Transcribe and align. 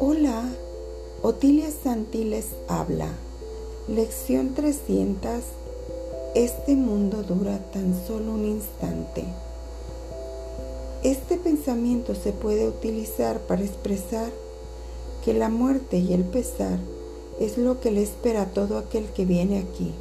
Hola, 0.00 0.44
Otilia 1.22 1.70
Santiles 1.70 2.48
habla. 2.68 3.08
Lección 3.88 4.54
300. 4.54 5.44
Este 6.34 6.76
mundo 6.76 7.22
dura 7.22 7.58
tan 7.72 7.94
solo 8.06 8.32
un 8.32 8.44
instante. 8.44 9.24
Este 11.02 11.38
pensamiento 11.38 12.14
se 12.14 12.32
puede 12.32 12.68
utilizar 12.68 13.40
para 13.40 13.62
expresar 13.62 14.30
que 15.24 15.32
la 15.32 15.48
muerte 15.48 15.96
y 15.96 16.12
el 16.12 16.24
pesar 16.24 16.78
es 17.40 17.56
lo 17.56 17.80
que 17.80 17.90
le 17.92 18.02
espera 18.02 18.42
a 18.42 18.50
todo 18.50 18.76
aquel 18.76 19.06
que 19.06 19.24
viene 19.24 19.58
aquí, 19.58 19.94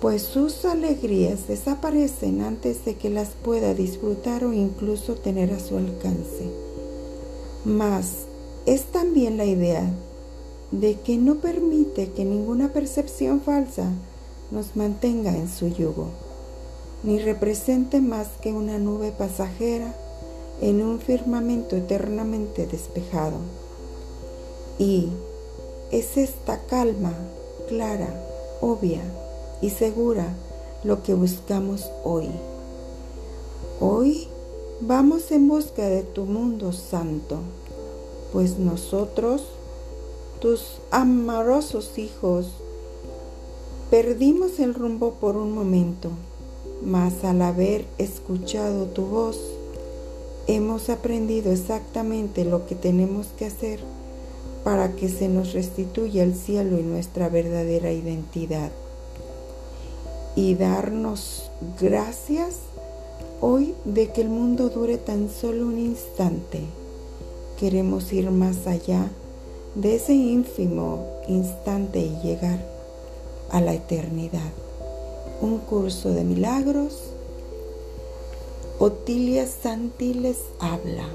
pues 0.00 0.22
sus 0.22 0.64
alegrías 0.64 1.46
desaparecen 1.46 2.40
antes 2.40 2.84
de 2.86 2.96
que 2.96 3.10
las 3.10 3.30
pueda 3.30 3.74
disfrutar 3.74 4.44
o 4.44 4.52
incluso 4.54 5.14
tener 5.14 5.52
a 5.52 5.60
su 5.60 5.76
alcance. 5.76 6.50
Mas 7.66 8.24
es 8.64 8.84
también 8.84 9.36
la 9.36 9.44
idea 9.44 9.90
de 10.70 10.94
que 11.00 11.18
no 11.18 11.36
permite 11.36 12.12
que 12.12 12.24
ninguna 12.24 12.72
percepción 12.72 13.42
falsa 13.42 13.92
nos 14.50 14.74
mantenga 14.74 15.36
en 15.36 15.48
su 15.48 15.68
yugo, 15.68 16.08
ni 17.02 17.18
represente 17.18 18.00
más 18.00 18.28
que 18.40 18.52
una 18.52 18.78
nube 18.78 19.12
pasajera 19.12 19.94
en 20.62 20.82
un 20.82 20.98
firmamento 20.98 21.76
eternamente 21.76 22.66
despejado. 22.66 23.36
Y 24.78 25.08
es 25.90 26.16
esta 26.16 26.58
calma 26.66 27.12
clara, 27.68 28.08
obvia 28.62 29.02
y 29.60 29.70
segura 29.70 30.34
lo 30.84 31.02
que 31.02 31.14
buscamos 31.14 31.90
hoy. 32.04 32.28
Hoy 33.80 34.28
vamos 34.80 35.30
en 35.30 35.48
busca 35.48 35.86
de 35.86 36.02
tu 36.02 36.24
mundo 36.24 36.72
santo 36.72 37.38
pues 38.32 38.58
nosotros, 38.58 39.42
tus 40.40 40.78
amorosos 40.90 41.98
hijos, 41.98 42.46
perdimos 43.90 44.60
el 44.60 44.74
rumbo 44.74 45.14
por 45.14 45.36
un 45.36 45.52
momento, 45.52 46.10
mas 46.84 47.24
al 47.24 47.42
haber 47.42 47.84
escuchado 47.98 48.86
tu 48.86 49.02
voz, 49.02 49.40
hemos 50.46 50.90
aprendido 50.90 51.52
exactamente 51.52 52.44
lo 52.44 52.66
que 52.66 52.74
tenemos 52.74 53.28
que 53.38 53.46
hacer 53.46 53.80
para 54.64 54.94
que 54.94 55.08
se 55.08 55.28
nos 55.28 55.52
restituya 55.52 56.22
el 56.22 56.34
cielo 56.34 56.78
y 56.78 56.82
nuestra 56.82 57.28
verdadera 57.28 57.92
identidad. 57.92 58.70
Y 60.36 60.54
darnos 60.54 61.50
gracias 61.80 62.56
hoy 63.40 63.74
de 63.84 64.10
que 64.10 64.22
el 64.22 64.28
mundo 64.28 64.68
dure 64.68 64.96
tan 64.96 65.28
solo 65.28 65.66
un 65.66 65.78
instante 65.78 66.60
queremos 67.60 68.10
ir 68.14 68.30
más 68.30 68.66
allá 68.66 69.10
de 69.74 69.96
ese 69.96 70.14
ínfimo 70.14 71.06
instante 71.28 71.98
y 71.98 72.18
llegar 72.22 72.58
a 73.50 73.60
la 73.60 73.74
eternidad. 73.74 74.50
Un 75.42 75.58
curso 75.58 76.10
de 76.10 76.24
milagros. 76.24 77.12
Otilia 78.78 79.46
Santiles 79.46 80.38
habla. 80.58 81.06